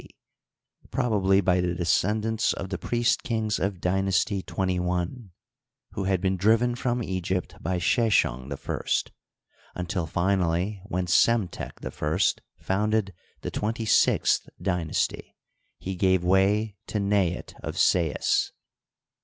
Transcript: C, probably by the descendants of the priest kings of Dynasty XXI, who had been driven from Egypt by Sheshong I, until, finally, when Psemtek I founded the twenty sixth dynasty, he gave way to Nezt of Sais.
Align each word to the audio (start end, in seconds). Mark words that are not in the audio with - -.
C, 0.01 0.07
probably 0.89 1.41
by 1.41 1.61
the 1.61 1.75
descendants 1.75 2.53
of 2.53 2.69
the 2.69 2.79
priest 2.79 3.21
kings 3.21 3.59
of 3.59 3.79
Dynasty 3.79 4.41
XXI, 4.41 5.29
who 5.91 6.05
had 6.05 6.19
been 6.19 6.37
driven 6.37 6.73
from 6.73 7.03
Egypt 7.03 7.53
by 7.61 7.77
Sheshong 7.77 8.51
I, 8.51 9.11
until, 9.75 10.07
finally, 10.07 10.81
when 10.85 11.05
Psemtek 11.05 11.85
I 11.85 12.19
founded 12.63 13.13
the 13.41 13.51
twenty 13.51 13.85
sixth 13.85 14.49
dynasty, 14.59 15.35
he 15.77 15.95
gave 15.95 16.23
way 16.23 16.77
to 16.87 16.99
Nezt 16.99 17.53
of 17.63 17.77
Sais. 17.77 18.51